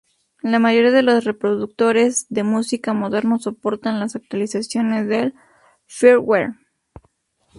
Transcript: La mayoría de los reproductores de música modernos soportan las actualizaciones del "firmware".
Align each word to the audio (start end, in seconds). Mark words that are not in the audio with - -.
La 0.41 0.57
mayoría 0.57 0.89
de 0.89 1.03
los 1.03 1.25
reproductores 1.25 2.25
de 2.29 2.41
música 2.41 2.91
modernos 2.91 3.43
soportan 3.43 3.99
las 3.99 4.15
actualizaciones 4.15 5.07
del 5.07 5.35
"firmware". 5.85 6.53